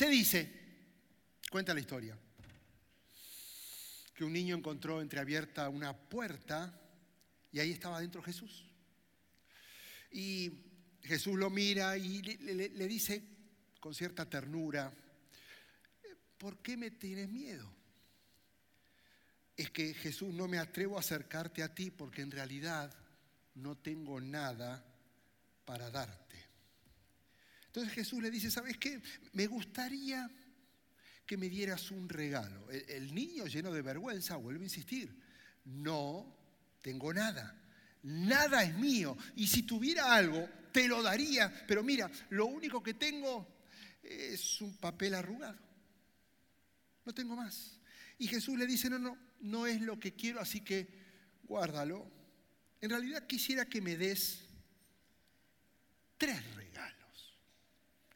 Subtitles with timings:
[0.00, 0.50] Se dice,
[1.50, 2.16] cuenta la historia,
[4.14, 6.74] que un niño encontró entreabierta una puerta
[7.52, 8.64] y ahí estaba dentro Jesús.
[10.10, 10.52] Y
[11.02, 13.22] Jesús lo mira y le, dice
[13.78, 14.90] con cierta ternura,
[16.38, 17.70] ¿por qué me tienes miedo?
[19.54, 22.90] Es que Jesús no me atrevo a acercarte a ti porque en realidad
[23.54, 24.82] no tengo nada
[25.66, 26.29] para darte.
[27.70, 29.00] Entonces Jesús le dice, ¿sabes qué?
[29.32, 30.28] Me gustaría
[31.24, 32.68] que me dieras un regalo.
[32.68, 35.16] El, niño lleno de vergüenza vuelve a insistir,
[35.66, 36.36] no
[36.82, 37.56] tengo nada.
[38.02, 39.16] Nada es mío.
[39.36, 41.64] Y si tuviera algo, te lo daría.
[41.68, 43.46] Pero mira, lo único que tengo
[44.02, 45.60] es un papel arrugado.
[47.04, 47.78] No tengo más.
[48.18, 50.88] Y Jesús le dice, no, no, no es lo que quiero, así que
[51.44, 52.10] guárdalo.
[52.80, 54.40] En realidad quisiera que me des
[56.18, 56.99] tres regalos.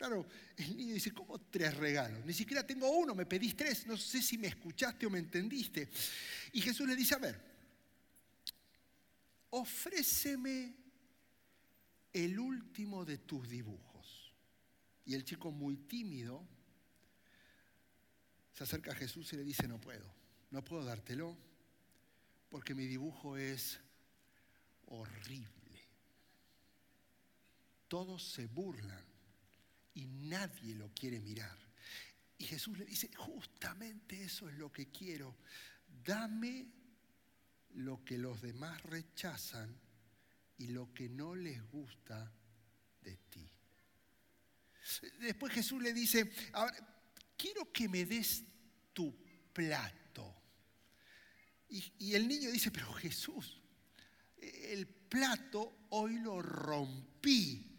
[0.05, 0.27] Claro,
[0.59, 2.27] el niño dice, ¿cómo tres regalos?
[2.27, 3.87] Ni siquiera tengo uno, me pedís tres.
[3.87, 5.89] No sé si me escuchaste o me entendiste.
[6.53, 7.41] Y Jesús le dice, a ver,
[9.49, 10.77] ofréceme
[12.13, 14.35] el último de tus dibujos.
[15.07, 16.47] Y el chico muy tímido
[18.53, 20.15] se acerca a Jesús y le dice, no puedo,
[20.51, 21.35] no puedo dártelo,
[22.51, 23.81] porque mi dibujo es
[24.85, 25.49] horrible.
[27.89, 29.14] Todos se burlan
[29.95, 31.57] y nadie lo quiere mirar.
[32.39, 35.37] Y Jesús le dice, justamente eso es lo que quiero.
[36.05, 36.67] Dame
[37.75, 39.75] lo que los demás rechazan
[40.59, 42.33] y lo que no les gusta
[43.03, 43.49] de ti.
[45.21, 46.75] Después Jesús le dice, ahora,
[47.37, 48.43] quiero que me des
[48.93, 49.17] tu
[49.53, 50.35] plato.
[51.69, 53.63] Y, y el niño dice, pero Jesús,
[54.37, 57.74] el plato hoy lo rompí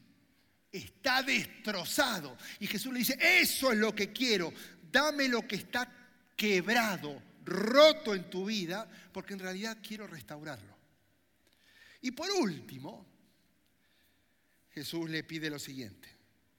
[0.78, 2.38] está destrozado.
[2.59, 4.54] Y Jesús le dice, eso es lo que quiero,
[4.92, 5.92] dame lo que está
[6.36, 10.76] quebrado, roto en tu vida, porque en realidad quiero restaurarlo.
[12.02, 13.05] Y por último,
[14.72, 16.10] Jesús le pide lo siguiente.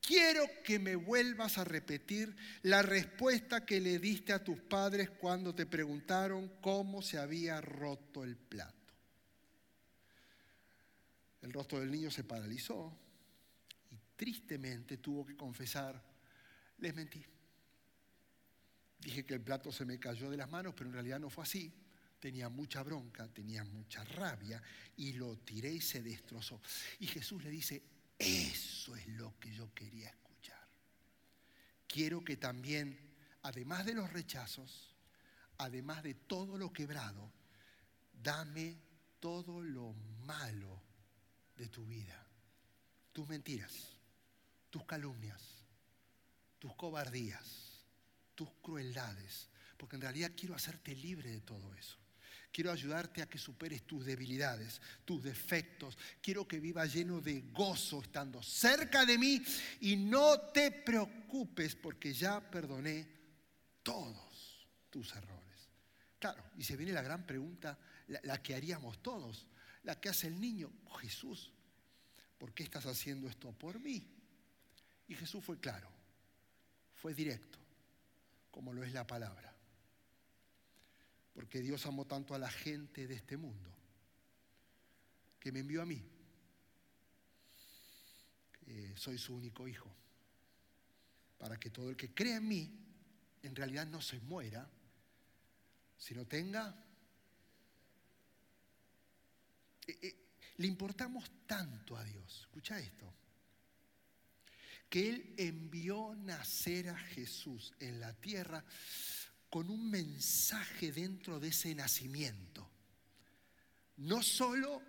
[0.01, 5.55] Quiero que me vuelvas a repetir la respuesta que le diste a tus padres cuando
[5.55, 8.75] te preguntaron cómo se había roto el plato.
[11.43, 12.97] El rostro del niño se paralizó
[14.17, 16.03] tristemente tuvo que confesar,
[16.79, 17.25] les mentí.
[18.99, 21.45] Dije que el plato se me cayó de las manos, pero en realidad no fue
[21.45, 21.73] así.
[22.19, 24.61] Tenía mucha bronca, tenía mucha rabia
[24.97, 26.61] y lo tiré y se destrozó.
[26.99, 27.83] Y Jesús le dice,
[28.19, 30.67] eso es lo que yo quería escuchar.
[31.87, 32.99] Quiero que también,
[33.43, 34.97] además de los rechazos,
[35.59, 37.31] además de todo lo quebrado,
[38.23, 38.79] dame
[39.21, 39.93] todo lo
[40.25, 40.83] malo
[41.55, 42.27] de tu vida,
[43.13, 43.96] tus mentiras
[44.77, 45.43] tus calumnias,
[46.59, 47.81] tus cobardías,
[48.35, 49.49] tus crueldades,
[49.79, 51.97] porque en realidad quiero hacerte libre de todo eso.
[52.53, 55.97] Quiero ayudarte a que superes tus debilidades, tus defectos.
[56.21, 59.43] Quiero que vivas lleno de gozo estando cerca de mí
[59.81, 63.09] y no te preocupes porque ya perdoné
[63.83, 65.71] todos tus errores.
[66.19, 69.47] Claro, y se viene la gran pregunta, la, que haríamos todos,
[69.85, 70.71] la que hace el niño.
[70.91, 71.51] Oh, Jesús,
[72.37, 74.16] ¿por qué estás haciendo esto por mí?
[75.09, 75.89] Y Jesús fue claro,
[76.95, 77.59] fue directo,
[78.51, 79.55] como lo es la palabra.
[81.33, 83.71] Porque Dios amó tanto a la gente de este mundo
[85.39, 86.03] que me envió a mí.
[88.97, 89.89] soy su único hijo.
[91.39, 92.71] Para que todo el que cree en mí,
[93.43, 94.69] en realidad no se muera,
[95.99, 96.75] sino tenga...
[99.87, 100.17] Eh, eh,
[100.57, 102.41] le importamos tanto a Dios.
[102.41, 103.13] Escucha esto
[104.89, 108.65] que Él envió nacer a Jesús en la tierra
[109.51, 112.69] con un mensaje dentro de ese nacimiento.
[113.97, 114.83] No solo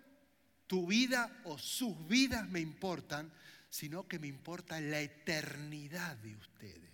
[0.66, 3.32] tu vida o sus vidas me importan,
[3.70, 6.88] sino que me importa la eternidad de ustedes.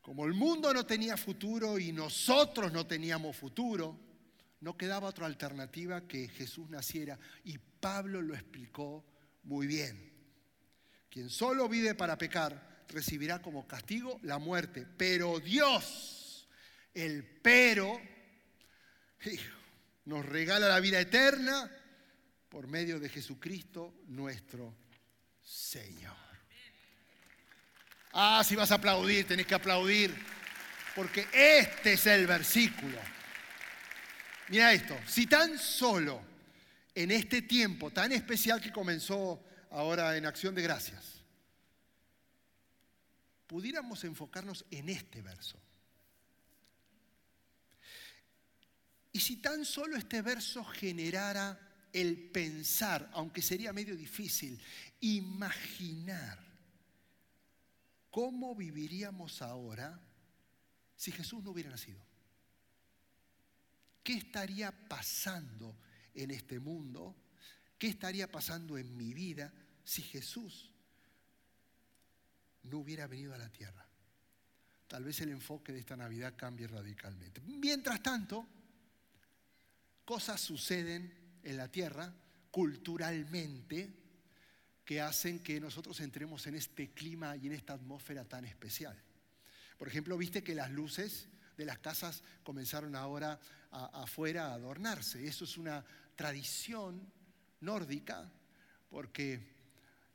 [0.00, 3.98] Como el mundo no tenía futuro y nosotros no teníamos futuro,
[4.60, 9.04] no quedaba otra alternativa que Jesús naciera y Pablo lo explicó
[9.42, 10.15] muy bien.
[11.16, 14.86] Quien solo vive para pecar recibirá como castigo la muerte.
[14.98, 16.46] Pero Dios,
[16.92, 17.98] el pero,
[20.04, 21.72] nos regala la vida eterna
[22.50, 24.76] por medio de Jesucristo nuestro
[25.42, 26.14] Señor.
[28.12, 30.14] Ah, si vas a aplaudir, tenés que aplaudir,
[30.94, 32.98] porque este es el versículo.
[34.48, 36.20] Mira esto, si tan solo
[36.94, 41.22] en este tiempo tan especial que comenzó ahora en acción de gracias.
[43.46, 45.56] pudiéramos enfocarnos en este verso.
[49.12, 51.58] Y si tan solo este verso generara
[51.92, 54.60] el pensar, aunque sería medio difícil,
[55.00, 56.38] imaginar
[58.10, 59.98] cómo viviríamos ahora
[60.96, 62.04] si Jesús no hubiera nacido.
[64.02, 65.78] ¿Qué estaría pasando
[66.14, 67.16] en este mundo?
[67.78, 69.52] ¿Qué estaría pasando en mi vida
[69.84, 70.70] si Jesús
[72.62, 73.86] no hubiera venido a la tierra?
[74.86, 77.40] Tal vez el enfoque de esta Navidad cambie radicalmente.
[77.42, 78.46] Mientras tanto,
[80.04, 81.12] cosas suceden
[81.42, 82.14] en la tierra
[82.50, 83.92] culturalmente
[84.84, 88.96] que hacen que nosotros entremos en este clima y en esta atmósfera tan especial.
[89.76, 93.38] Por ejemplo, viste que las luces de las casas comenzaron ahora
[93.70, 95.26] afuera a adornarse.
[95.26, 95.84] Eso es una
[96.14, 97.12] tradición
[97.60, 98.30] nórdica
[98.88, 99.40] porque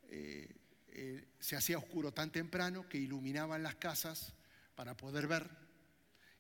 [0.10, 0.56] eh,
[0.90, 4.34] eh, se hacía oscuro tan temprano que iluminaban las casas
[4.76, 5.50] para poder ver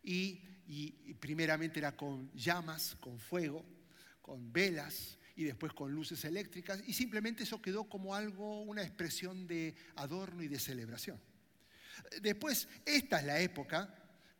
[0.03, 3.65] y y, primeramente era con llamas, con fuego,
[4.21, 9.47] con velas y después con luces eléctricas y simplemente eso quedó como algo, una expresión
[9.47, 11.19] de adorno y de celebración.
[12.21, 13.93] Después, esta es la época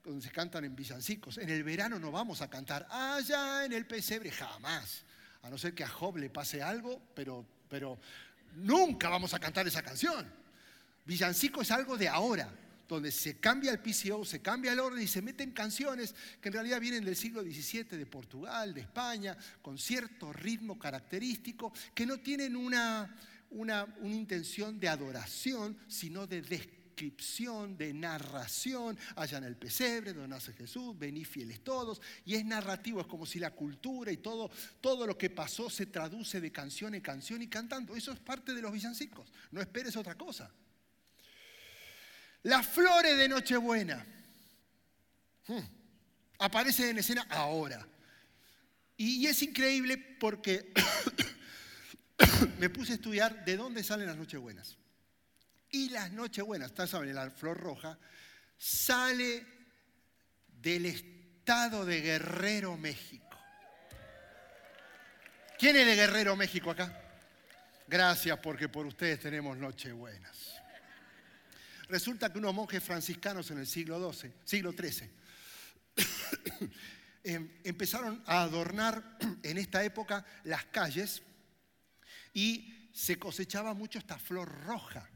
[0.03, 1.37] donde se cantan en villancicos.
[1.37, 5.03] En el verano no vamos a cantar allá en el pesebre, jamás.
[5.43, 7.99] A no ser que a Job le pase algo, pero, pero
[8.55, 10.31] nunca vamos a cantar esa canción.
[11.05, 12.49] Villancico es algo de ahora
[12.87, 16.53] donde se cambia el PCO, se cambia el orden y se meten canciones que en
[16.53, 22.19] realidad vienen del siglo XVII de Portugal, de España, con cierto ritmo característico, que no
[22.19, 23.15] tienen una,
[23.51, 26.41] una, intención de adoración, sino de
[27.01, 32.45] descripción, de narración, allá en el pesebre, donde nace Jesús, venid fieles todos, y es
[32.45, 36.51] narrativo, es como si la cultura y todo, todo lo que pasó se traduce de
[36.51, 37.95] canción en canción y cantando.
[37.95, 40.51] Eso es parte de los villancicos, no esperes otra cosa.
[42.43, 44.05] Las flores de Nochebuena.
[45.47, 45.59] Hmm.
[46.39, 47.87] Aparecen en escena ahora.
[48.97, 50.71] Y, es increíble porque
[52.59, 54.77] me puse a estudiar de dónde salen las Nochebuenas.
[55.71, 57.97] Y las Nochebuenas, ustedes saben, la flor roja,
[58.57, 59.45] sale
[60.47, 63.39] del estado de Guerrero, México.
[65.57, 67.01] ¿Quién es de Guerrero, México acá?
[67.87, 70.55] Gracias porque por ustedes tenemos Nochebuenas.
[71.87, 75.09] Resulta que unos monjes franciscanos en el siglo XII, siglo XIII,
[77.23, 81.21] em, empezaron a adornar en esta época las calles
[82.33, 85.09] y se cosechaba mucho esta flor roja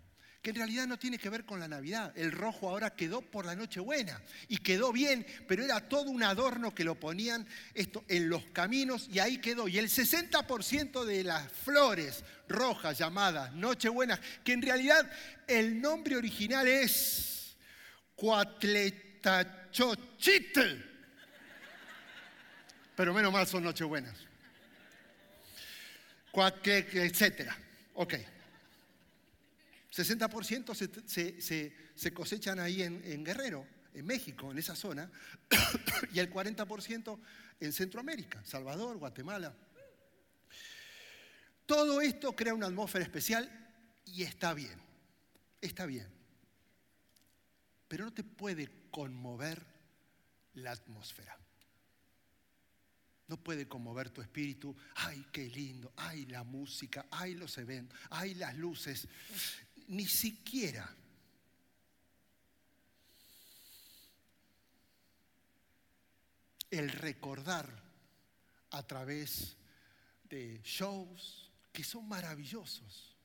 [0.45, 2.13] que en realidad no tiene que ver con la Navidad.
[2.15, 6.75] El rojo ahora quedó por la Nochebuena y quedó bien, pero era todo un adorno
[6.75, 9.67] que lo ponían esto en los caminos y ahí quedó.
[9.67, 15.09] Y el 60% de las flores rojas llamadas Nochebuenas, que en realidad
[15.47, 17.55] el nombre original es
[18.13, 20.61] Cuatletachochitl,
[22.95, 24.15] pero menos mal son Nochebuenas.
[26.35, 27.57] etcétera.
[27.95, 28.34] Ok.
[29.95, 35.09] 60% se, cosechan ahí en, Guerrero, en México, en esa zona,
[36.13, 37.17] y el 40%
[37.61, 39.55] en Centroamérica, Salvador, Guatemala.
[41.65, 43.49] Todo esto crea una atmósfera especial
[44.05, 44.77] y está bien,
[45.61, 46.07] está bien.
[47.87, 49.65] Pero no te puede conmover
[50.55, 51.39] la atmósfera.
[53.27, 54.75] No puede conmover tu espíritu.
[54.95, 55.91] Ay, qué lindo.
[55.95, 57.07] Ay, la música.
[57.09, 57.97] Ay, los eventos.
[58.11, 59.07] Ay, las luces
[59.87, 60.95] ni siquiera
[66.71, 67.83] el recordar
[68.71, 69.57] a través
[70.23, 73.15] de shows que son maravillosos,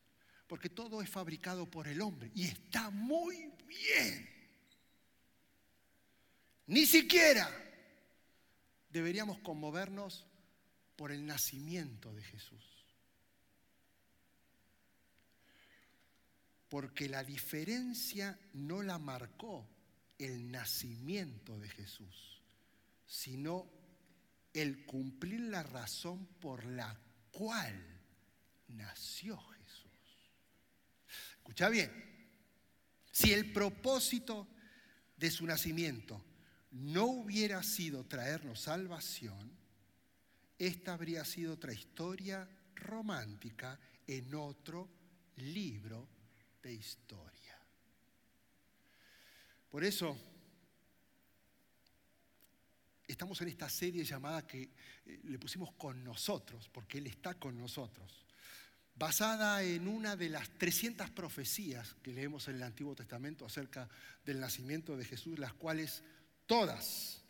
[0.46, 4.28] porque todo es fabricado por el hombre y está muy bien.
[6.66, 7.48] Ni siquiera
[8.90, 10.26] deberíamos conmovernos
[10.96, 12.79] por el nacimiento de Jesús.
[16.70, 19.68] Porque la diferencia no la marcó
[20.16, 22.40] el nacimiento de Jesús,
[23.04, 23.68] sino
[24.54, 26.96] el cumplir la razón por la
[27.32, 27.74] cual
[28.68, 29.90] nació Jesús.
[31.32, 31.90] Escucha bien,
[33.10, 34.46] si el propósito
[35.16, 36.24] de su nacimiento
[36.70, 39.50] no hubiera sido traernos salvación,
[40.56, 44.88] esta habría sido otra historia romántica en otro
[45.36, 46.19] libro
[46.62, 47.58] de historia.
[49.70, 50.18] Por eso
[53.06, 57.56] estamos en esta serie llamada que eh, le pusimos con nosotros, porque Él está con
[57.56, 58.26] nosotros.
[58.94, 63.88] basada en una de las 300 profecías que leemos en el Antiguo Testamento acerca
[64.26, 66.02] del nacimiento de Jesús, las cuales
[66.44, 67.22] todas,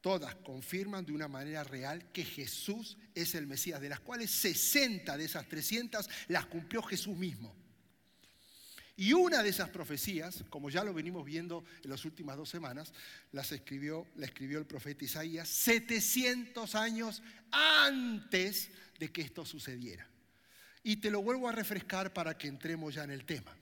[0.00, 5.16] todas confirman de una manera real que Jesús es el Mesías, de las cuales 60
[5.16, 7.61] de esas 300 las cumplió Jesús mismo.
[9.02, 12.92] Y una de esas profecías, como ya lo venimos viendo en las últimas dos semanas,
[13.32, 20.06] las escribió, la escribió el profeta Isaías 700 años antes de que esto sucediera.
[20.84, 23.52] Y te lo vuelvo a refrescar para que entremos ya en el tema.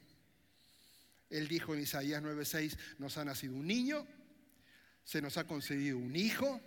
[1.30, 4.06] Él dijo en Isaías 9:6, nos ha nacido un niño,
[5.04, 6.60] se nos ha concedido un hijo,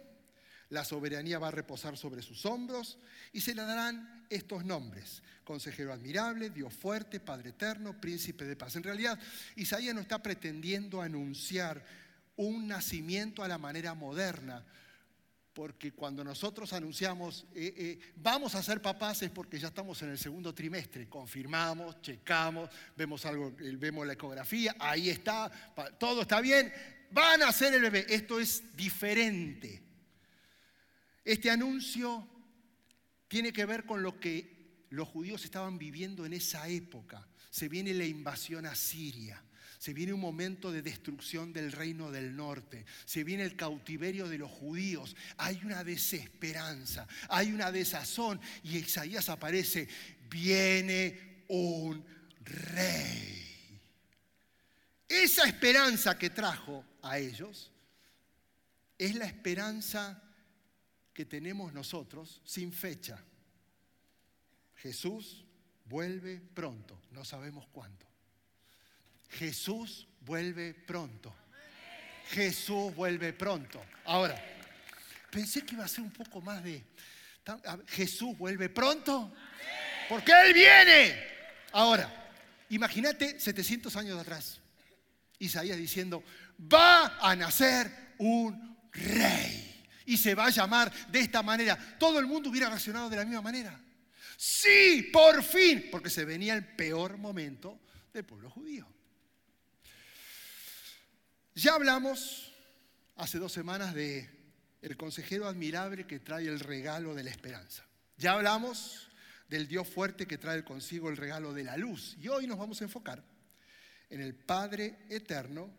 [0.74, 2.98] la soberanía va a reposar sobre sus hombros
[3.32, 5.22] y se le darán estos nombres.
[5.44, 8.76] Consejero admirable, Dios fuerte, Padre eterno, príncipe de paz.
[8.76, 9.20] En realidad,
[9.56, 11.86] Isaías no está pretendiendo anunciar
[12.38, 14.66] un nacimiento a la manera moderna,
[15.54, 20.10] porque cuando nosotros anunciamos eh, eh, vamos a ser papás es porque ya estamos en
[20.10, 25.52] el segundo trimestre, confirmamos, checamos, vemos algo, vemos la ecografía, ahí está,
[26.00, 26.74] todo está bien,
[27.12, 28.08] van a ser el bebé.
[28.10, 29.93] Esto es diferente.
[31.24, 32.28] Este anuncio
[33.28, 37.28] tiene que ver con lo que los judíos estaban viviendo en esa época.
[37.50, 39.42] Se viene la invasión a Siria.
[39.80, 42.86] Se viene un momento de destrucción del reino del norte.
[43.06, 45.16] Se viene el cautiverio de los judíos.
[45.38, 48.40] Hay una desesperanza, hay una desazón.
[48.64, 49.88] Y Isaías aparece,
[50.30, 52.06] viene un
[52.46, 53.82] rey.
[55.08, 57.72] Esa esperanza que trajo a ellos
[58.98, 60.24] es la esperanza
[61.14, 63.20] que tenemos nosotros sin fecha.
[64.78, 65.46] Jesús
[65.86, 68.06] vuelve pronto, no sabemos cuándo.
[69.30, 71.34] Jesús vuelve pronto.
[72.30, 73.84] Jesús vuelve pronto.
[74.06, 74.36] Ahora,
[75.30, 76.84] pensé que iba a ser un poco más de...
[77.88, 79.34] Jesús vuelve pronto.
[80.10, 81.18] Porque Él viene.
[81.74, 82.32] Ahora,
[82.70, 84.60] imagínate 700 años atrás.
[85.40, 86.24] Isaías diciendo,
[86.60, 89.63] va a nacer un rey
[90.06, 91.98] y se va a llamar de esta manera.
[91.98, 93.80] Todo el mundo hubiera reaccionado de la misma manera.
[94.38, 97.80] Sí, por fin, porque se venía el peor momento
[98.14, 98.88] del pueblo judío.
[101.56, 102.52] Ya hablamos
[103.16, 104.30] hace dos semanas de
[104.82, 107.86] el consejero admirable que trae el regalo de la esperanza.
[108.18, 109.10] Ya hablamos
[109.48, 112.18] del Dios fuerte que trae consigo el regalo de la luz.
[112.20, 113.24] Y hoy nos vamos a enfocar
[114.10, 115.70] en el Padre eterno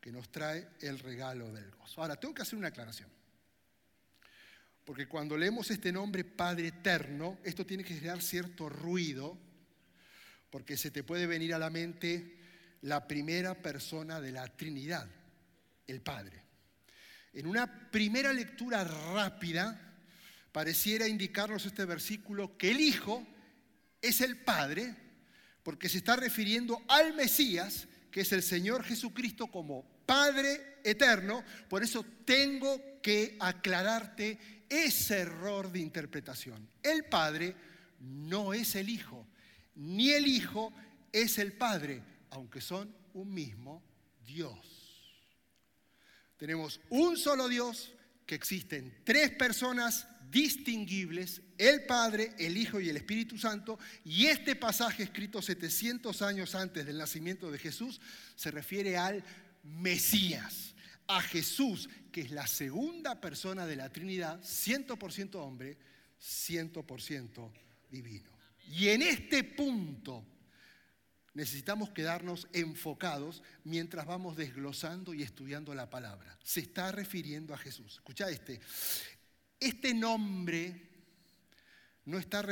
[0.00, 2.02] que nos trae el regalo del gozo.
[2.02, 3.08] Ahora, tengo que hacer una aclaración.
[4.84, 9.38] Porque cuando leemos este nombre Padre Eterno, esto tiene que generar cierto ruido,
[10.50, 12.36] porque se te puede venir a la mente
[12.82, 15.08] la primera persona de la Trinidad,
[15.86, 16.42] el Padre.
[17.32, 19.92] En una primera lectura rápida,
[20.50, 23.26] pareciera indicarnos este versículo que el Hijo
[24.02, 24.94] es el Padre,
[25.62, 31.44] porque se está refiriendo al Mesías, que es el Señor Jesucristo como Padre eterno.
[31.68, 36.66] Por eso tengo que aclararte ese error de interpretación.
[36.82, 37.54] El Padre
[38.00, 39.26] no es el Hijo,
[39.74, 40.72] ni el Hijo
[41.12, 43.82] es el Padre, aunque son un mismo
[44.26, 44.58] Dios.
[46.38, 47.92] Tenemos un solo Dios
[48.24, 54.56] que existen tres personas distinguibles, el Padre, el Hijo y el Espíritu Santo, y este
[54.56, 58.00] pasaje escrito 700 años antes del nacimiento de Jesús
[58.34, 59.22] se refiere al
[59.62, 60.71] Mesías
[61.06, 65.76] a Jesús, que es la segunda persona de la Trinidad, 100% hombre,
[66.20, 67.52] 100%
[67.90, 68.30] divino.
[68.68, 70.24] Y en este punto
[71.34, 76.38] necesitamos quedarnos enfocados mientras vamos desglosando y estudiando la palabra.
[76.42, 77.94] Se está refiriendo a Jesús.
[77.94, 78.60] Escucha este.
[79.58, 80.90] Este nombre
[82.04, 82.44] no está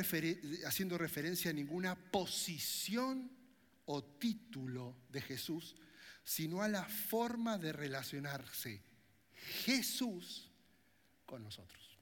[0.66, 3.30] haciendo referencia a ninguna posición
[3.86, 5.74] o título de Jesús,
[6.30, 8.80] sino a la forma de relacionarse
[9.64, 10.48] Jesús
[11.26, 11.98] con nosotros.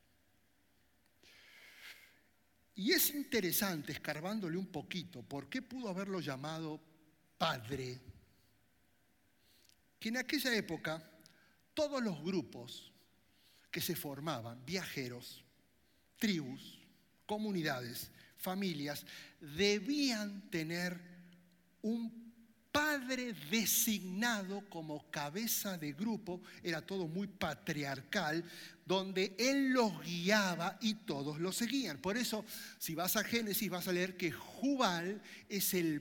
[2.74, 6.78] Y es interesante, escarbándole un poquito, por qué pudo haberlo llamado
[7.38, 8.02] Padre,
[9.98, 11.02] que en aquella época
[11.72, 12.92] todos los grupos
[13.70, 15.42] que se formaban, viajeros,
[16.18, 16.78] tribus,
[17.24, 19.06] comunidades, familias,
[19.40, 21.00] debían tener
[21.80, 22.27] un
[22.78, 28.44] padre designado como cabeza de grupo, era todo muy patriarcal,
[28.86, 31.98] donde él los guiaba y todos lo seguían.
[31.98, 32.44] Por eso,
[32.78, 36.00] si vas a Génesis, vas a leer que Jubal es el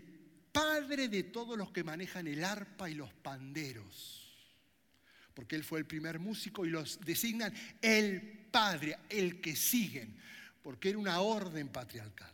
[0.52, 4.38] padre de todos los que manejan el arpa y los panderos.
[5.34, 10.16] Porque él fue el primer músico y los designan el padre, el que siguen,
[10.62, 12.32] porque era una orden patriarcal.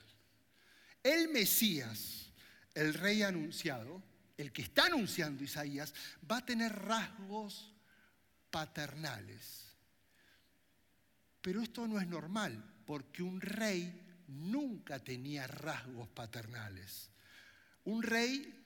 [1.01, 2.33] el Mesías,
[2.75, 4.03] el rey anunciado,
[4.37, 5.93] el que está anunciando Isaías,
[6.29, 7.71] va a tener rasgos
[8.49, 9.65] paternales.
[11.41, 17.09] Pero esto no es normal, porque un rey nunca tenía rasgos paternales.
[17.85, 18.63] Un rey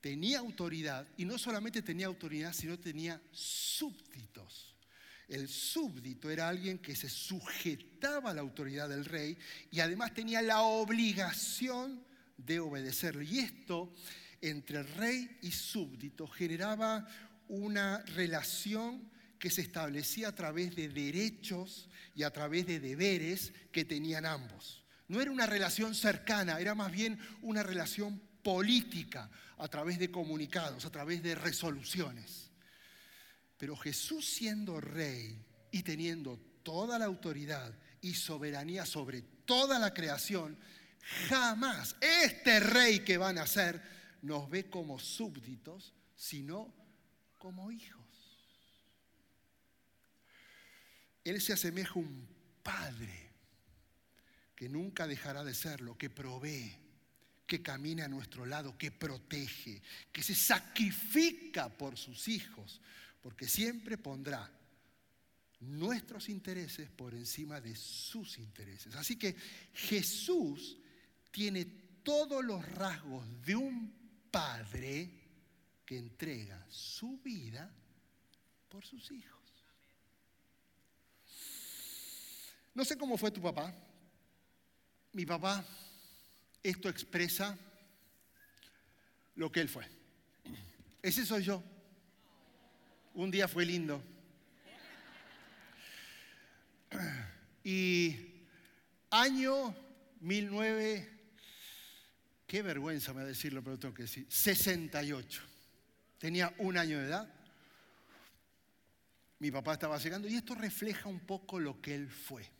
[0.00, 4.74] tenía autoridad y no solamente tenía autoridad, sino tenía súbditos.
[5.26, 9.36] El súbdito era alguien que se sujetaba a la autoridad del rey
[9.70, 12.02] y además tenía la obligación
[12.36, 13.24] de obedecerle.
[13.24, 13.92] Y esto
[14.40, 17.06] entre rey y súbdito generaba
[17.48, 23.84] una relación que se establecía a través de derechos y a través de deberes que
[23.84, 24.84] tenían ambos.
[25.06, 30.84] No era una relación cercana, era más bien una relación política a través de comunicados,
[30.84, 32.50] a través de resoluciones.
[33.56, 40.58] Pero Jesús siendo rey y teniendo toda la autoridad y soberanía sobre toda la creación,
[41.28, 46.74] jamás este rey que va a nacer nos ve como súbditos, sino
[47.38, 48.06] como hijos.
[51.24, 52.28] Él se asemeja a un
[52.62, 53.30] padre
[54.54, 56.76] que nunca dejará de serlo, que provee,
[57.46, 59.80] que camina a nuestro lado, que protege,
[60.12, 62.80] que se sacrifica por sus hijos,
[63.22, 64.50] porque siempre pondrá
[65.60, 68.94] nuestros intereses por encima de sus intereses.
[68.94, 69.36] Así que
[69.74, 70.78] Jesús
[71.30, 71.64] tiene
[72.02, 73.97] todos los rasgos de un
[74.30, 75.10] padre
[75.84, 77.70] que entrega su vida
[78.68, 79.38] por sus hijos.
[82.74, 83.74] No sé cómo fue tu papá.
[85.12, 85.64] Mi papá
[86.62, 87.56] esto expresa
[89.36, 89.86] lo que él fue.
[91.02, 91.62] Ese soy yo.
[93.14, 94.02] Un día fue lindo.
[97.64, 98.16] Y
[99.10, 99.74] año
[100.20, 101.17] 19,
[102.48, 105.42] qué vergüenza me decirlo, pero tengo que decir, 68.
[106.18, 107.32] Tenía un año de edad.
[109.38, 112.50] Mi papá estaba llegando y esto refleja un poco lo que él fue.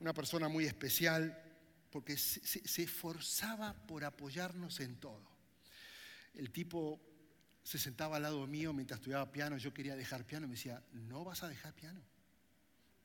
[0.00, 1.42] Una persona muy especial,
[1.90, 5.24] porque se, esforzaba por apoyarnos en todo.
[6.34, 7.00] El tipo
[7.62, 11.24] se sentaba al lado mío mientras estudiaba piano, yo quería dejar piano, me decía, no
[11.24, 12.02] vas a dejar piano,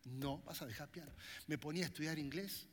[0.05, 1.13] no vas a dejar piano.
[1.45, 2.67] Me ponía a estudiar inglés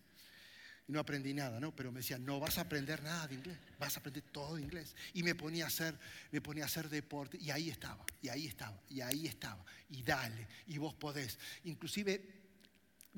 [0.89, 1.77] y no aprendí nada, ¿no?
[1.77, 4.63] Pero me decía, no vas a aprender nada de inglés, vas a aprender todo de
[4.63, 4.97] inglés.
[5.13, 5.99] Y me ponía a hacer,
[6.33, 10.03] me ponía a hacer deporte, y ahí estaba, y ahí estaba, y ahí estaba, y
[10.03, 11.39] dale, y vos podés.
[11.65, 12.48] Inclusive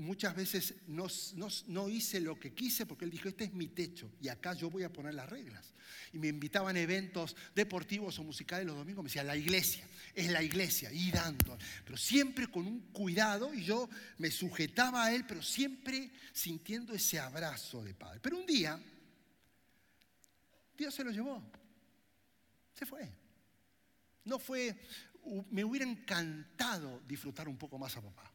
[0.01, 4.29] muchas veces no, hice lo que quise porque él dijo, este es mi techo y
[4.29, 5.75] acá yo voy a poner las reglas.
[6.13, 10.31] Y me invitaban a eventos deportivos o musicales los domingos, me decía, la iglesia, es
[10.31, 15.25] la iglesia, y dando, pero siempre con un cuidado y yo me sujetaba a él,
[15.27, 18.21] pero siempre sintiendo ese abrazo de padre.
[18.21, 18.81] Pero un día,
[20.77, 21.43] Dios se lo llevó,
[22.75, 23.09] se fue.
[24.25, 24.77] No fue,
[25.51, 28.33] me hubiera encantado disfrutar un poco más a papá.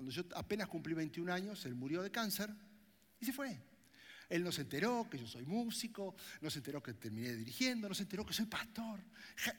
[0.00, 2.48] Cuando yo apenas cumplí 21 años, él murió de cáncer
[3.20, 3.54] y se fue.
[4.30, 7.94] Él no se enteró que yo soy músico, no se enteró que terminé dirigiendo, no
[7.94, 8.98] se enteró que soy pastor.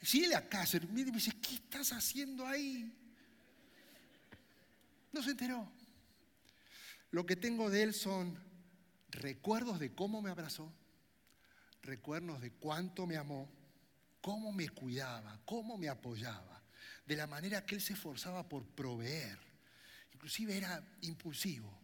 [0.02, 2.92] Si él acá se me dice, ¿qué estás haciendo ahí?
[5.14, 5.72] No se enteró.
[7.12, 8.36] Lo que tengo de él son
[9.12, 10.74] recuerdos de cómo me abrazó,
[11.84, 13.48] recuerdos de cuánto me amó,
[14.22, 16.64] cómo me cuidaba, cómo me apoyaba,
[17.06, 19.51] de la manera que él se esforzaba por proveer
[20.22, 21.82] inclusive era impulsivo.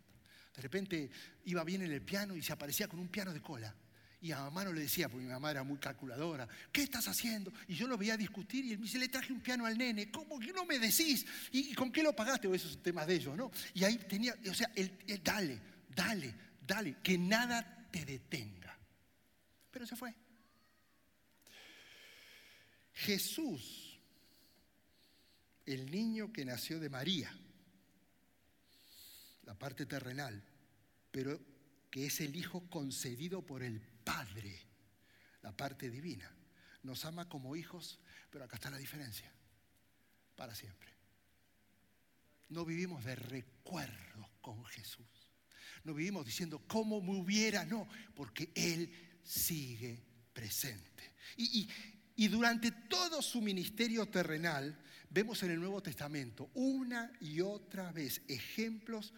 [0.55, 1.09] De repente
[1.45, 3.73] iba bien en el piano y se aparecía con un piano de cola.
[4.21, 7.51] Y a mamá no le decía, porque mi mamá era muy calculadora, ¿qué estás haciendo?
[7.67, 10.11] Y yo lo veía discutir y él me dice, le traje un piano al nene,
[10.11, 11.25] ¿cómo que no me decís?
[11.51, 12.47] ¿Y con qué lo pagaste?
[12.47, 13.51] O esos temas de ellos, ¿no?
[13.73, 15.59] Y ahí tenía, o sea, él, dale,
[15.95, 18.77] dale, dale, que nada te detenga.
[19.71, 20.13] Pero se fue.
[22.93, 23.99] Jesús,
[25.65, 27.31] el niño que nació de María,
[29.47, 30.43] la parte terrenal,
[31.09, 31.39] pero
[31.89, 34.61] que es el Hijo concedido por el Padre,
[35.41, 36.29] la parte divina.
[36.83, 39.31] Nos ama como hijos, pero acá está la diferencia,
[40.35, 40.91] para siempre.
[42.49, 45.05] No vivimos de recuerdos con Jesús.
[45.85, 47.65] No vivimos diciendo, ¿cómo me hubiera?
[47.65, 51.15] No, porque Él sigue presente.
[51.37, 54.77] Y, durante todo su ministerio terrenal,
[55.09, 59.13] vemos en el Nuevo Testamento una y otra vez ejemplos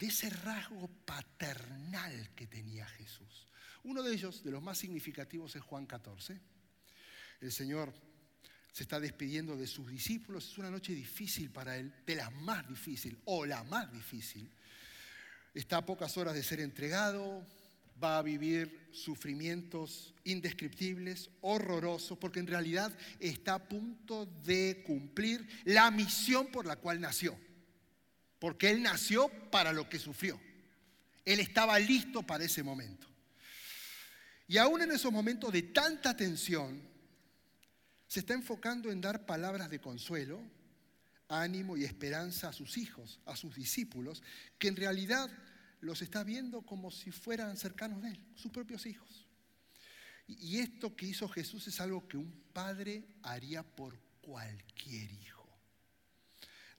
[0.00, 3.46] de ese rasgo paternal que tenía Jesús.
[3.84, 6.40] Uno de ellos, de los más significativos, es Juan 14.
[7.42, 7.92] El Señor
[8.72, 10.50] se está despidiendo de sus discípulos.
[10.50, 14.50] Es una noche difícil para él, de las más difíciles, o la más difícil.
[15.52, 17.46] Está a pocas horas de ser entregado,
[18.02, 25.90] va a vivir sufrimientos indescriptibles, horrorosos, porque en realidad está a punto de cumplir la
[25.90, 27.38] misión por la cual nació.
[28.40, 30.40] Porque Él nació para lo que sufrió.
[31.24, 33.06] Él estaba listo para ese momento.
[34.48, 36.82] Y aún en esos momentos de tanta tensión,
[38.08, 40.42] se está enfocando en dar palabras de consuelo,
[41.28, 44.24] ánimo y esperanza a sus hijos, a sus discípulos,
[44.58, 45.30] que en realidad
[45.80, 49.28] los está viendo como si fueran cercanos de él, sus propios hijos.
[50.26, 55.39] Y esto que hizo Jesús es algo que un padre haría por cualquier hijo.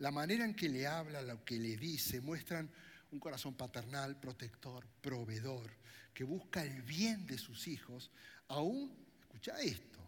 [0.01, 2.67] La manera en que le habla, lo que le dice, muestran
[3.11, 5.71] un corazón paternal, protector, proveedor,
[6.11, 8.09] que busca el bien de sus hijos,
[8.47, 9.99] aún, escucha esto,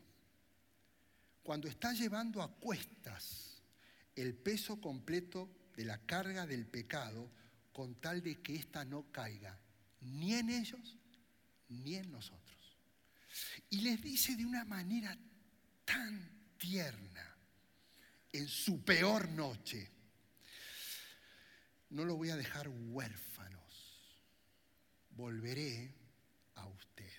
[1.44, 3.62] cuando está llevando a cuestas
[4.16, 7.30] el peso completo de la carga del pecado,
[7.72, 9.60] con tal de que ésta no caiga
[10.02, 10.98] ni en ellos
[11.70, 12.78] ni en nosotros.
[13.70, 15.16] Y les dice de una manera
[15.86, 17.33] tan tierna,
[18.34, 19.90] en su peor noche,
[21.92, 24.18] no lo voy a dejar huérfanos,
[25.12, 25.96] volveré
[26.56, 27.14] a ustedes.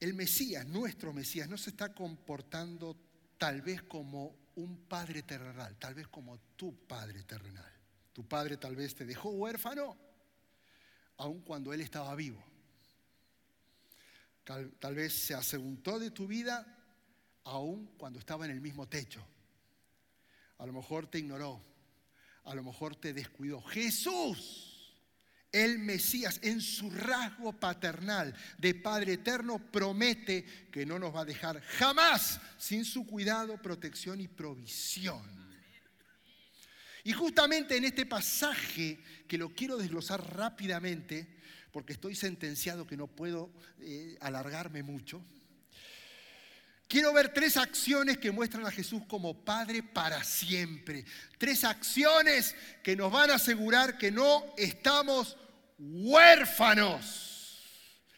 [0.00, 2.96] El Mesías, nuestro Mesías, no se está comportando
[3.38, 7.72] tal vez como un padre terrenal, tal vez como tu padre terrenal.
[8.12, 9.96] Tu padre tal vez te dejó huérfano,
[11.16, 12.44] aun cuando él estaba vivo.
[14.44, 16.79] Tal, vez se aseguró de tu vida,
[17.44, 19.24] aun cuando estaba en el mismo techo.
[20.58, 21.62] A lo mejor te ignoró,
[22.44, 23.62] a lo mejor te descuidó.
[23.62, 24.94] Jesús,
[25.52, 31.24] el Mesías, en su rasgo paternal de Padre Eterno, promete que no nos va a
[31.24, 35.40] dejar jamás sin su cuidado, protección y provisión.
[37.02, 41.40] Y justamente en este pasaje, que lo quiero desglosar rápidamente,
[41.72, 45.24] porque estoy sentenciado que no puedo eh, alargarme mucho,
[46.90, 51.04] quiero ver tres acciones que muestran a Jesús como Padre para siempre.
[51.38, 55.36] Tres acciones que nos van a asegurar que no estamos
[55.78, 57.28] huérfanos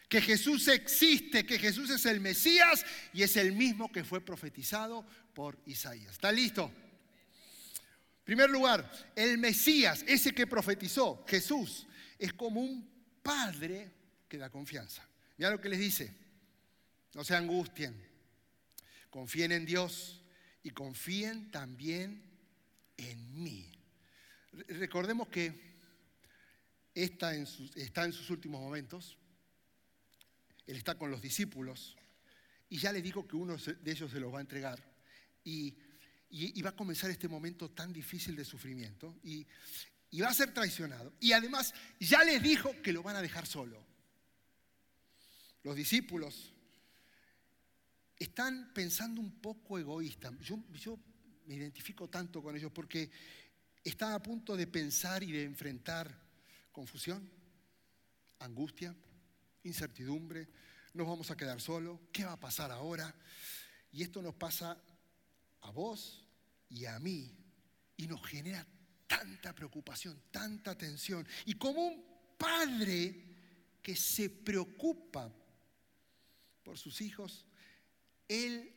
[0.08, 5.06] que Jesús existe, que Jesús es el Mesías y es el mismo que fue profetizado
[5.32, 6.12] por Isaías.
[6.12, 6.70] ¿Está listo?
[8.24, 11.86] primer lugar, el Mesías, ese que profetizó, Jesús,
[12.18, 12.88] es como un
[13.22, 13.90] padre
[14.28, 15.06] que da confianza.
[15.36, 16.14] Mira lo que les dice.
[17.14, 18.11] No se angustien.
[19.12, 20.20] Confíen en Dios
[20.64, 22.20] y confíen también
[22.96, 23.70] en mí.
[24.66, 25.52] Recordemos que
[26.92, 29.16] está en, sus, está en sus últimos momentos.
[30.66, 31.96] Él está con los discípulos
[32.68, 34.82] y ya le dijo que uno de ellos se los va a entregar.
[35.44, 35.76] Y
[36.32, 39.46] y, va a comenzar este momento tan difícil de sufrimiento y,
[40.20, 41.12] va a ser traicionado.
[41.20, 43.84] Y además ya les dijo que lo van a dejar solo.
[45.62, 46.51] Los discípulos
[48.22, 50.32] están pensando un poco egoísta.
[50.40, 50.98] Yo, yo
[51.46, 53.10] me identifico tanto con ellos porque
[53.82, 56.16] están a punto de pensar y de enfrentar
[56.70, 57.28] confusión,
[58.38, 58.94] angustia,
[59.64, 60.48] incertidumbre.
[60.94, 61.98] Nos vamos a quedar solos.
[62.12, 63.12] ¿Qué va a pasar ahora?
[63.90, 64.80] Y esto nos pasa
[65.62, 66.24] a vos
[66.68, 67.34] y a mí
[67.96, 68.64] y nos genera
[69.06, 71.26] tanta preocupación, tanta tensión.
[71.44, 72.04] Y como un
[72.38, 73.32] padre
[73.82, 75.30] que se preocupa
[76.62, 77.46] por sus hijos,
[78.32, 78.72] él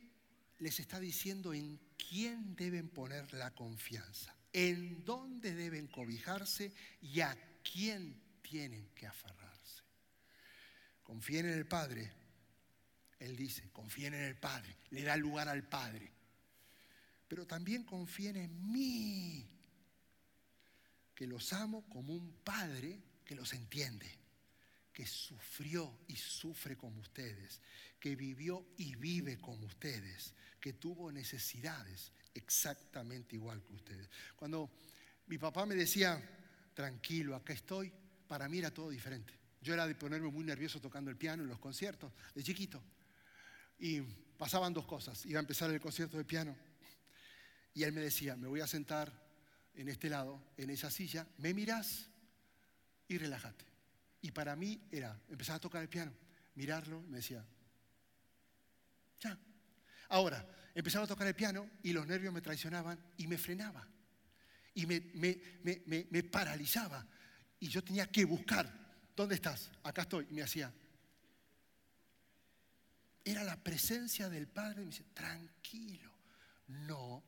[0.58, 7.36] les está diciendo en quién deben poner la confianza, en dónde deben cobijarse y a
[7.62, 9.82] quién tienen que aferrarse.
[11.02, 12.12] Confíen en el Padre.
[13.18, 16.16] Él dice, confíen en el Padre, le da lugar al Padre
[17.28, 19.48] pero también confíen en mí,
[21.14, 24.06] que los amo como un padre que los entiende,
[24.96, 27.60] que sufrió y sufre como ustedes,
[28.00, 34.08] que vivió y vive como ustedes, que tuvo necesidades exactamente igual que ustedes.
[34.34, 34.70] Cuando
[35.26, 36.18] mi papá me decía,
[36.72, 37.92] tranquilo, acá estoy,
[38.26, 39.34] para mí era todo diferente.
[39.60, 42.82] Yo era de ponerme muy nervioso tocando el piano en los conciertos, de chiquito.
[43.78, 44.00] Y
[44.38, 45.26] pasaban dos cosas.
[45.26, 46.56] Iba a empezar el concierto de piano
[47.74, 49.12] y él me decía, me voy a sentar
[49.74, 52.08] en este lado, en esa silla, me miras
[53.08, 53.75] y relájate.
[54.22, 56.12] Y para mí era empezar a tocar el piano,
[56.54, 57.44] mirarlo, y me decía,
[59.20, 59.38] ya.
[60.08, 63.86] Ahora, empezaba a tocar el piano y los nervios me traicionaban y me frenaba.
[64.74, 65.00] Y me,
[65.64, 67.06] me, paralizaba.
[67.58, 68.70] Y yo tenía que buscar,
[69.16, 69.70] ¿dónde estás?
[69.82, 70.26] Acá estoy.
[70.30, 70.72] Y me hacía.
[73.24, 74.80] Era la presencia del Padre.
[74.80, 76.12] Me decía, tranquilo,
[76.68, 77.24] no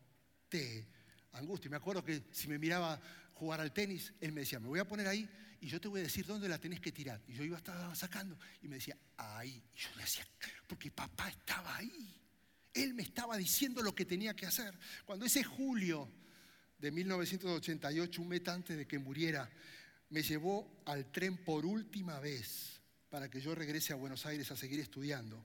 [0.48, 0.88] te
[1.32, 1.70] angustia.
[1.70, 3.00] Me acuerdo que si me miraba
[3.32, 5.28] jugar al tenis, él me decía, me voy a poner ahí
[5.60, 7.20] y yo te voy a decir dónde la tenés que tirar.
[7.26, 9.62] Y yo iba estaba sacando y me decía, ahí.
[9.74, 10.26] Y yo le decía,
[10.66, 12.14] porque papá estaba ahí.
[12.72, 14.78] Él me estaba diciendo lo que tenía que hacer.
[15.04, 16.08] Cuando ese julio
[16.78, 19.50] de 1988, un mes antes de que muriera,
[20.10, 24.56] me llevó al tren por última vez para que yo regrese a Buenos Aires a
[24.56, 25.44] seguir estudiando.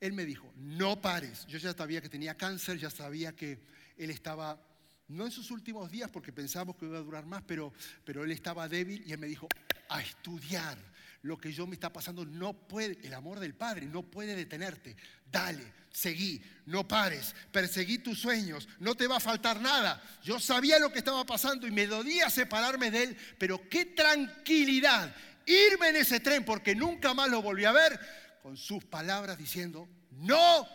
[0.00, 1.46] Él me dijo, no pares.
[1.46, 3.60] Yo ya sabía que tenía cáncer, ya sabía que
[3.96, 4.60] él estaba,
[5.08, 7.72] no en sus últimos días porque pensábamos que iba a durar más, pero,
[8.04, 9.48] pero él estaba débil y él me dijo,
[9.88, 10.78] a estudiar.
[11.22, 14.94] Lo que yo me está pasando no puede, el amor del Padre no puede detenerte.
[15.32, 20.02] Dale, seguí, no pares, perseguí tus sueños, no te va a faltar nada.
[20.22, 25.16] Yo sabía lo que estaba pasando y me dolía separarme de él, pero qué tranquilidad
[25.46, 27.98] irme en ese tren porque nunca más lo volví a ver
[28.42, 30.68] con sus palabras diciendo, no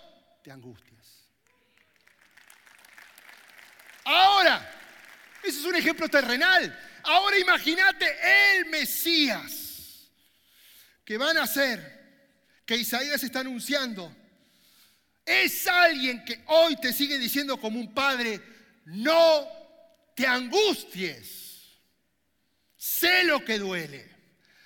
[0.43, 0.98] te angusties.
[4.11, 4.67] Ahora,
[5.43, 6.77] ese es un ejemplo terrenal.
[7.03, 8.07] Ahora imagínate
[8.55, 10.09] el Mesías
[11.05, 11.99] que van a ser,
[12.65, 14.15] que Isaías está anunciando.
[15.23, 18.41] Es alguien que hoy te sigue diciendo como un padre,
[18.85, 19.47] no
[20.15, 21.67] te angusties.
[22.75, 24.09] Sé lo que duele.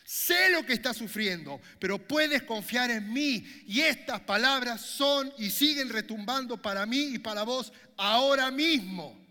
[0.06, 3.44] Sé lo que estás sufriendo, pero puedes confiar en mí.
[3.68, 9.23] Y estas palabras son y siguen retumbando para mí y para vos ahora mismo.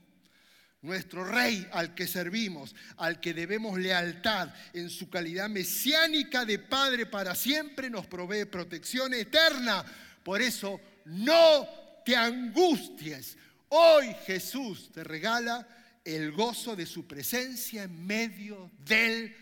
[0.82, 7.06] Nuestro rey al que servimos, al que debemos lealtad en su calidad mesiánica de Padre
[7.06, 9.84] para siempre, nos provee protección eterna.
[10.24, 11.68] Por eso, no
[12.04, 13.36] te angusties.
[13.68, 15.66] Hoy Jesús te regala
[16.04, 19.34] el gozo de su presencia en medio del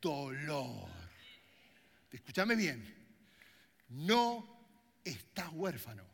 [0.00, 0.88] dolor.
[2.10, 2.94] Escúchame bien,
[3.90, 4.58] no
[5.04, 6.04] estás huérfano,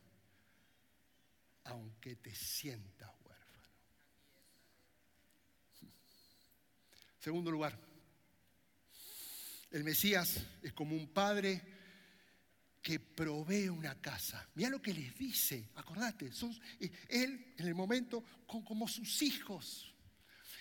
[1.64, 3.68] aunque te sientas huérfano.
[7.24, 7.74] Segundo lugar,
[9.70, 11.58] el Mesías es como un padre
[12.82, 14.46] que provee una casa.
[14.56, 19.90] Mira lo que les dice, acordate, son, eh, él en el momento como sus hijos.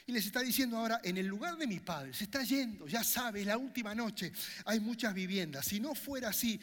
[0.08, 3.04] Y les está diciendo ahora, en el lugar de mi padre, se está yendo, ya
[3.04, 4.32] sabe, la última noche
[4.64, 5.66] hay muchas viviendas.
[5.66, 6.62] Si no fuera así,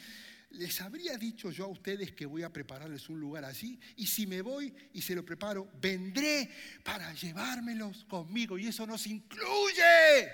[0.53, 3.79] les habría dicho yo a ustedes que voy a prepararles un lugar así.
[3.95, 6.49] Y si me voy y se lo preparo, vendré
[6.83, 8.57] para llevármelos conmigo.
[8.57, 10.29] Y eso nos incluye.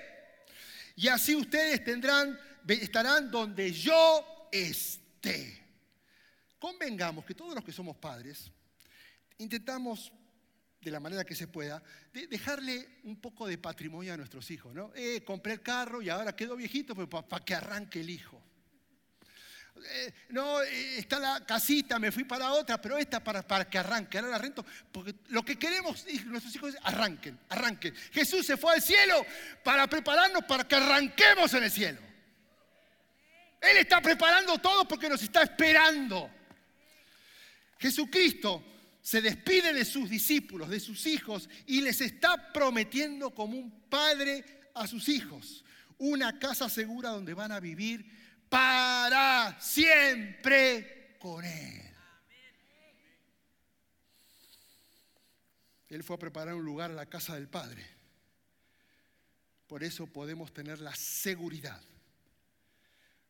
[0.96, 5.66] Y así ustedes tendrán, estarán donde yo esté.
[6.60, 8.52] Convengamos que todos los que somos padres
[9.38, 10.12] intentamos
[10.82, 14.74] de la manera que se pueda, de dejarle un poco de patrimonio a nuestros hijos.
[14.74, 14.92] ¿no?
[14.96, 18.42] Eh, compré el carro y ahora quedó viejito pues, para que arranque el hijo.
[19.86, 23.78] Eh, no, eh, está la casita, me fui para otra, pero esta para, para que
[23.78, 24.18] arranque.
[24.18, 27.96] Ahora la rento, porque lo que queremos nuestros hijos es arranquen, arranquen.
[28.12, 29.26] Jesús se fue al cielo
[29.64, 32.00] para prepararnos para que arranquemos en el cielo.
[33.62, 36.30] Él está preparando todo porque nos está esperando.
[37.80, 38.64] Jesucristo
[39.02, 44.44] se despide de sus discípulos, de sus hijos, y les está prometiendo como un padre
[44.74, 45.64] a sus hijos
[46.00, 48.06] una casa segura donde van a vivir
[48.50, 51.78] para siempre con Él.
[55.90, 57.86] Él fue a preparar un lugar a la casa del Padre.
[59.68, 61.82] Por eso podemos tener la seguridad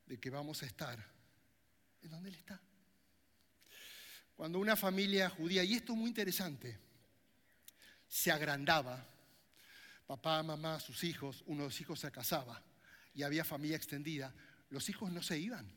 [0.06, 0.98] de que vamos a estar
[2.02, 2.60] en donde Él está.
[4.36, 6.78] Cuando una familia judía, y esto es muy interesante,
[8.08, 9.06] se agrandaba,
[10.06, 12.62] papá, mamá, sus hijos, uno de los hijos se casaba
[13.14, 14.34] y había familia extendida,
[14.70, 15.72] los hijos no se iban,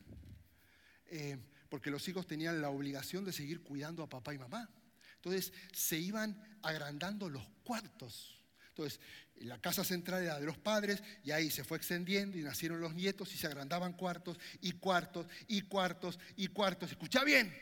[1.07, 4.69] eh, porque los hijos tenían la obligación de seguir cuidando a papá y mamá.
[5.17, 8.37] Entonces se iban agrandando los cuartos.
[8.69, 9.01] Entonces,
[9.37, 12.95] la casa central era de los padres y ahí se fue extendiendo y nacieron los
[12.95, 16.91] nietos y se agrandaban cuartos y cuartos y cuartos y cuartos.
[16.91, 17.55] Escucha bien,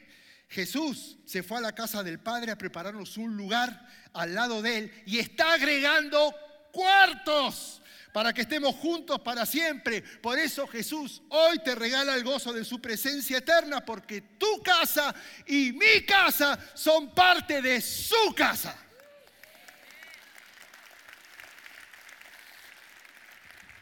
[0.49, 4.79] Jesús se fue a la casa del Padre a prepararnos un lugar al lado de
[4.79, 6.35] Él y está agregando
[6.73, 10.03] cuartos para que estemos juntos para siempre.
[10.03, 15.15] Por eso Jesús hoy te regala el gozo de su presencia eterna, porque tu casa
[15.47, 18.77] y mi casa son parte de su casa.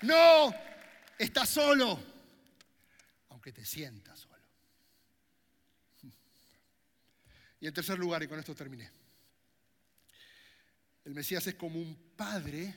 [0.02, 0.54] No
[1.18, 1.98] estás solo,
[3.30, 4.26] aunque te sientas.
[7.58, 8.90] Y en tercer lugar, y con esto terminé,
[11.06, 12.74] el Mesías es como un padre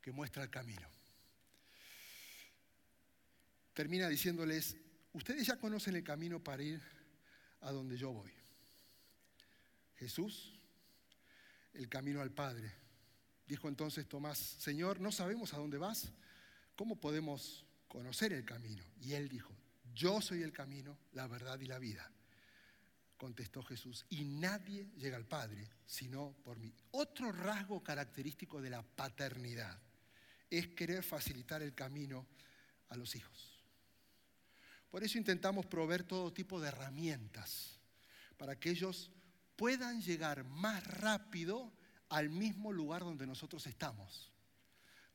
[0.00, 0.88] que muestra el camino.
[3.74, 4.76] Termina diciéndoles,
[5.12, 6.80] ustedes ya conocen el camino para ir
[7.60, 8.32] a donde yo voy.
[9.96, 10.58] Jesús
[11.74, 12.72] el camino al Padre.
[13.46, 16.10] Dijo entonces Tomás, Señor, no sabemos a dónde vas,
[16.74, 18.82] ¿cómo podemos conocer el camino?
[19.02, 19.54] Y él dijo,
[19.92, 22.10] yo soy el camino, la verdad y la vida.
[23.20, 26.72] Contestó Jesús, y nadie llega al Padre sino por mí.
[26.92, 29.78] Otro rasgo característico de la paternidad
[30.48, 32.26] es querer facilitar el camino
[32.88, 33.62] a los hijos.
[34.88, 37.78] Por eso intentamos proveer todo tipo de herramientas
[38.38, 39.10] para que ellos
[39.54, 41.74] puedan llegar más rápido
[42.08, 44.29] al mismo lugar donde nosotros estamos.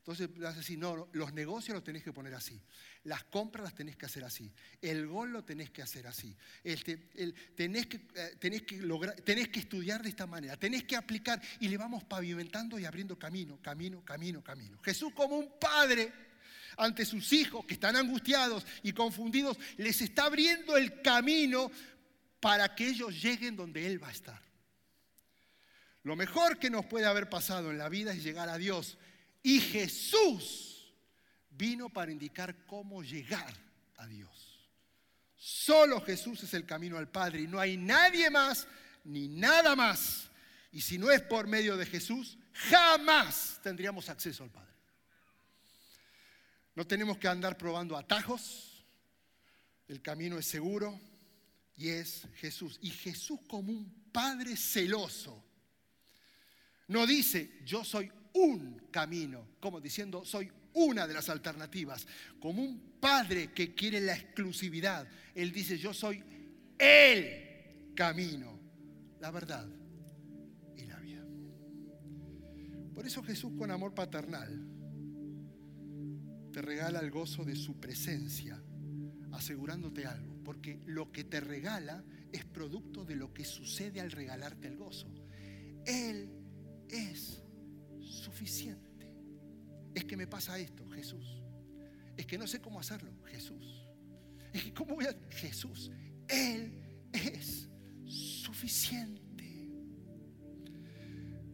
[0.06, 2.62] Entonces vas a decir, no, los negocios los tenés que poner así,
[3.06, 6.98] las compras las tenés que hacer así, el gol lo tenés que hacer así, este,
[7.56, 12.04] tenés, que, eh, tenés que estudiar de esta manera, tenés que aplicar y le vamos
[12.04, 14.80] pavimentando y abriendo camino, camino, camino, camino.
[14.84, 16.14] Jesús como un padre
[16.78, 21.72] ante sus hijos que están angustiados y confundidos, les está abriendo el camino
[22.40, 24.40] para que ellos lleguen donde Él va a estar.
[26.04, 29.00] Lo mejor que nos puede haber pasado en la vida es llegar a Dios.
[29.46, 30.92] Y Jesús
[31.52, 33.54] vino para indicar cómo llegar
[33.98, 34.60] a Dios.
[35.36, 38.68] Solo Jesús es el camino al Padre y no hay nadie más
[39.04, 40.32] ni nada más.
[40.72, 44.74] Y si no es por medio de Jesús, jamás tendríamos acceso al Padre.
[46.74, 48.84] No tenemos que andar probando atajos.
[49.88, 51.00] El camino es seguro,
[51.78, 52.80] y es Jesús.
[52.82, 55.46] Y Jesús como un Padre celoso.
[56.88, 62.06] No dice, yo soy un camino, como diciendo, soy una de las alternativas.
[62.40, 65.08] Como un Padre que quiere la exclusividad.
[65.34, 66.24] Él dice, yo soy
[66.78, 68.60] el camino,
[69.20, 69.68] la verdad
[70.76, 71.24] y la vida.
[72.94, 74.68] Por eso Jesús con amor paternal
[76.52, 78.60] te regala el gozo de su presencia,
[79.32, 84.68] asegurándote algo porque lo que te regala es producto de lo que sucede al regalarte
[84.68, 85.08] el gozo.
[85.86, 86.30] Él
[86.88, 87.42] es
[88.16, 89.12] suficiente.
[89.94, 91.42] Es que me pasa esto, Jesús.
[92.18, 93.88] Es que no sé cómo hacerlo, Jesús.
[94.54, 95.16] Es que cómo voy a...
[95.30, 95.92] Jesús.
[96.28, 96.72] Él
[97.12, 97.70] es
[98.06, 99.70] suficiente.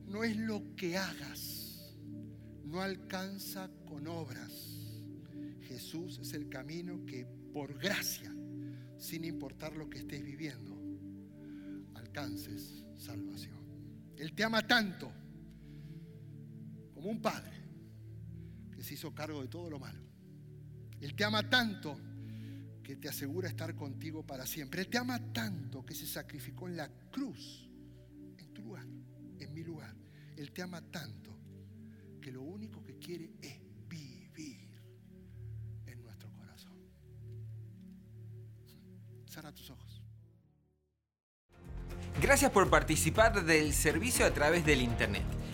[0.08, 1.96] No es lo que hagas.
[2.64, 4.52] No alcanza con obras.
[5.62, 8.32] Jesús es el camino que por gracia
[9.02, 10.80] sin importar lo que estés viviendo,
[11.96, 13.60] alcances salvación.
[14.16, 15.12] Él te ama tanto
[17.02, 17.52] como un padre
[18.76, 20.00] que se hizo cargo de todo lo malo.
[21.00, 21.98] Él te ama tanto
[22.84, 24.82] que te asegura estar contigo para siempre.
[24.82, 27.68] Él te ama tanto que se sacrificó en la cruz,
[28.38, 28.86] en tu lugar,
[29.40, 29.96] en mi lugar.
[30.38, 31.36] Él te ama tanto
[32.22, 33.62] que lo único que quiere es
[39.52, 40.02] tus ojos.
[42.22, 45.24] Gracias por participar del servicio a través del Internet.